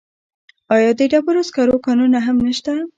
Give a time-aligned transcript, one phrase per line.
[0.75, 2.71] آیا د ډبرو سکرو کانونه هم نشته؟